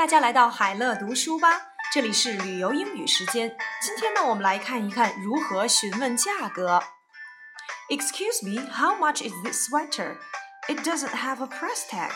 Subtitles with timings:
[0.00, 1.60] 大家来到海乐读书吧，
[1.92, 3.54] 这里是旅游英语时间。
[3.82, 6.82] 今天呢，我们来看一看如何询问价格。
[7.90, 10.16] Excuse me, how much is this sweater?
[10.68, 12.12] It doesn't have a price tag.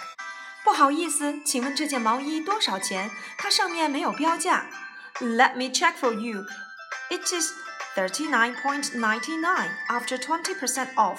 [0.64, 3.10] 不好意思，请问这件毛衣多少钱？
[3.36, 4.64] 它上面没有标价。
[5.20, 6.46] Let me check for you.
[7.10, 7.52] It is
[7.94, 11.18] thirty-nine point ninety-nine after twenty percent off.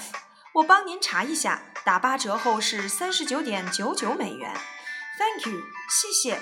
[0.55, 4.51] 我帮您查一下，打八折后是三十九点九九美元。
[5.18, 6.40] Thank you，谢谢。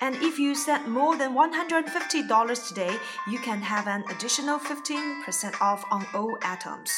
[0.00, 5.84] And if you spend more than $150 today, you can have an additional 15% off
[5.90, 6.90] on all items.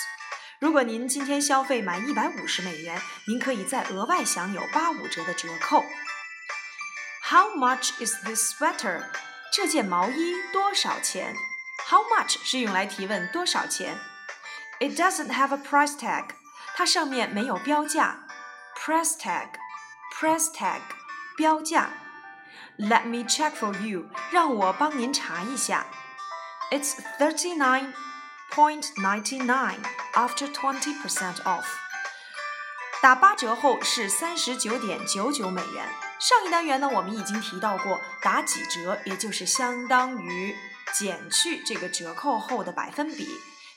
[0.58, 5.84] 如果您今天消费满一百五十美元，您可以再额外享有八五折的折扣。
[7.22, 9.04] How much is this sweater？
[9.52, 11.34] 这件毛衣多少钱？
[11.88, 13.98] How much 是用来提问多少钱。
[14.80, 16.30] It doesn't have a price tag。
[16.74, 18.26] 它上面没有标价。
[18.76, 20.80] Price tag，price tag。
[21.35, 21.89] 标价。
[22.77, 25.85] Let me check for you，让我帮您查一下。
[26.71, 27.93] It's thirty nine
[28.51, 29.79] point ninety nine
[30.13, 31.65] after twenty percent off。
[33.01, 35.87] 打八折后是三十九点九九美元。
[36.19, 40.55] 上一单元呢，我们已经提到过，打几折也就是相当于
[40.93, 43.27] 减去这个折扣后的百分比。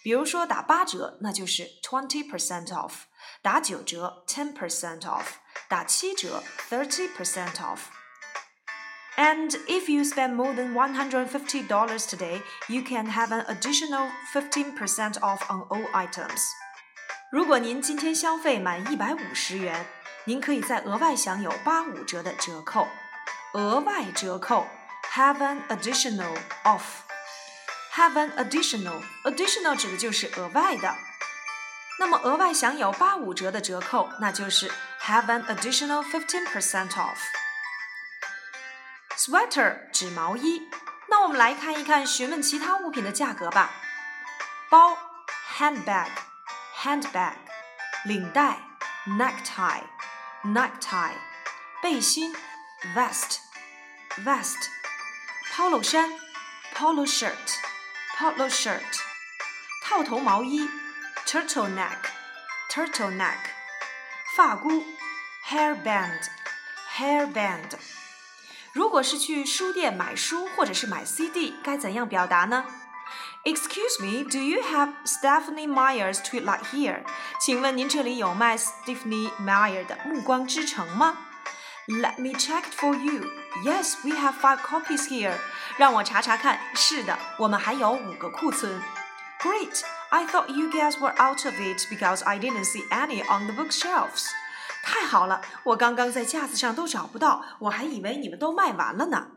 [0.03, 2.93] 比如说打八折，那就是 twenty percent off；
[3.41, 5.25] 打九折，ten percent off。
[5.68, 7.80] 打七折，thirty percent off.
[9.16, 15.42] And if you spend more than $150 today, you can have an additional 15% off
[15.50, 16.40] on all items.
[17.32, 19.86] 如果您今天消费满一百五十元，
[20.24, 22.88] 您可以再额外享有八五折的折扣。
[23.54, 24.68] 额外折扣，
[25.14, 30.96] have an additional off。have an additional additional 指的就是额外的。
[31.99, 34.71] 那么额外享有八五折的折扣，那就是
[35.03, 37.17] have an additional fifteen percent off。
[39.17, 40.69] Sweater 指毛衣。
[41.07, 43.71] 那我们来看一看询问其他物品的价格吧。
[44.69, 44.99] 包
[45.57, 47.35] handbag，handbag，
[48.05, 48.59] 领带
[49.07, 51.13] necktie，necktie，
[51.81, 52.35] 背心
[52.97, 56.11] vest，vest，polo 衫
[56.75, 59.01] polo shirt，polo shirt，
[59.85, 60.69] 套头毛衣。
[61.26, 63.38] turtleneck，turtleneck，
[64.36, 64.84] 发箍，
[65.48, 67.72] hairband，hairband。
[68.74, 72.66] 如果是去书店买书或者是买 CD，该怎样表达呢？
[73.44, 77.04] Excuse me, do you have Stephanie Meyer's Twilight here？
[77.40, 81.18] 请问您这里有卖 Stephanie Meyer 的《暮光之城》吗？
[81.88, 83.24] Let me check for you.
[83.64, 85.36] Yes, we have five copies here.
[85.78, 86.60] 让我查查看。
[86.76, 88.80] 是的，我们还有五个库存。
[89.44, 89.84] Great.
[90.12, 93.54] I thought you guys were out of it because I didn't see any on the
[93.54, 94.28] bookshelves.
[94.84, 99.32] 太好了，我刚刚在架子上都找不到，我还以为你们都卖完了呢。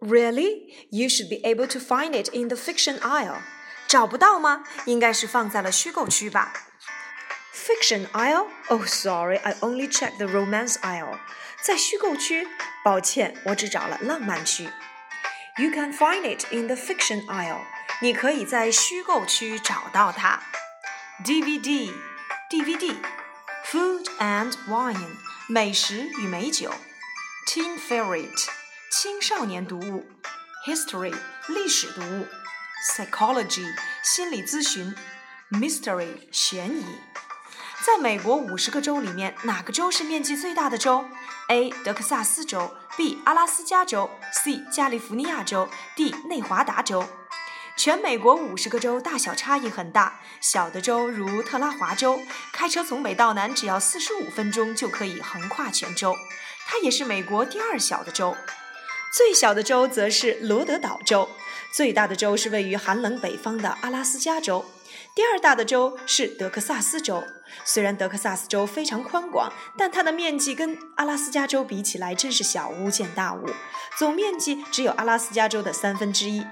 [0.00, 0.74] Really?
[0.90, 3.40] You should be able to find it in the fiction aisle.
[3.88, 4.64] 找不到吗？
[4.84, 6.52] 应该是放在了虚构区吧。
[7.54, 8.46] Fiction aisle?
[8.68, 11.18] Oh, sorry, I only checked the romance aisle.
[11.62, 12.46] 在虚构区，
[12.84, 14.68] 抱歉，我只找了浪漫区。
[15.56, 17.62] You can find it in the fiction aisle.
[18.01, 20.41] 你可以在虚构区找到它。
[21.23, 25.15] DVD，DVD，Food and Wine，
[25.47, 26.73] 美食与美酒。
[27.47, 28.47] Teen Favorite，
[28.91, 30.05] 青少年读物。
[30.65, 31.15] History，
[31.47, 32.27] 历史读物。
[32.89, 33.71] Psychology，
[34.01, 34.95] 心理咨询。
[35.51, 36.83] Mystery，悬疑。
[37.85, 41.05] 在美国五十个州里面，哪个州是面积最大的州
[41.49, 41.69] ？A.
[41.83, 43.21] 德克萨斯州，B.
[43.25, 44.63] 阿拉斯加州，C.
[44.71, 46.15] 加利福尼亚州，D.
[46.27, 47.07] 内华达州。
[47.75, 56.15] 全美国五十个州大小差异很大，小的州如特拉华州，开车从北到南只要四十五分钟就可以横跨全州，
[56.67, 58.37] 它也是美国第二小的州。
[59.11, 61.29] 最小的州则是罗德岛州，
[61.71, 64.65] 最大的州是位于寒冷北方的阿拉斯加州，
[65.15, 67.23] 第二大的州是德克萨斯州。
[67.65, 73.45] 虽然德克萨斯州非常宽广，但它的面积跟阿拉斯加州比起来真是小巫见大巫，
[73.97, 76.43] 总面积只有阿拉斯加州的三分之一。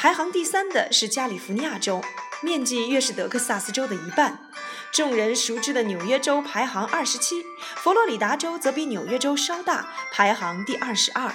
[0.00, 2.00] 排行第三的是加利福尼亚州，
[2.40, 4.48] 面积约是德克萨斯州的一半。
[4.92, 7.42] 众人熟知的纽约州排行二十七，
[7.82, 11.34] 佛罗里达州则比纽约州稍大，排行第二十二。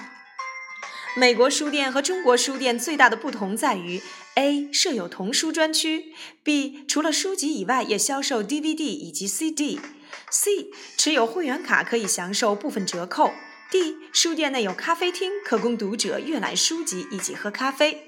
[1.17, 4.01] 美国书店和中国书店最大的不同在于
[4.35, 6.13] ：A 设有童书专区
[6.45, 13.33] ；B 除了书籍以外也销售 DVD 以及 CD；C 持有会员卡可以享受部分折扣
[13.69, 18.07] ；D 书店内有咖啡厅，可供读者阅览书籍以及喝咖啡。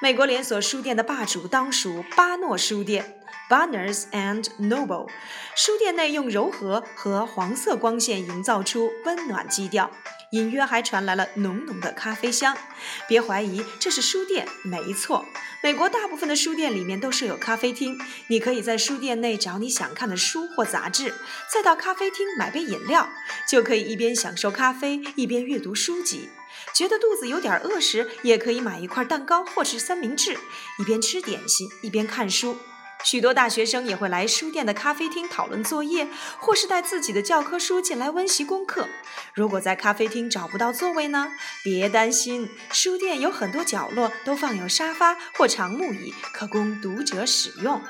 [0.00, 3.18] 美国连锁书店的霸主当属巴诺书店
[3.50, 5.08] （Barnes and Noble）。
[5.56, 9.90] 书店内用柔和和黄色光线营造出温暖基调，
[10.30, 12.56] 隐约还传来了浓浓的咖啡香。
[13.06, 15.24] 别怀疑，这是书店，没错。
[15.62, 17.98] 美国大部分的书店里面都设有咖啡厅，
[18.28, 21.14] 你可以在书店内找你想看的书或杂志，
[21.52, 23.08] 再到咖啡厅买杯饮料，
[23.48, 26.28] 就可以一边享受咖啡，一边阅读书籍。
[26.74, 30.38] 觉得肚子有点饿时，也可以买一块蛋糕或是三明治，
[30.78, 32.58] 一边吃点心一边看书。
[33.04, 36.08] 许多大学生也会来书店的咖啡厅讨论作业，
[36.38, 38.88] 或是带自己的教科书进来温习功课。
[39.32, 41.32] 如果在咖啡厅找不到座位呢？
[41.64, 47.80] 别担心，书店有很多角落都放有沙发或长木椅，可供读者使用。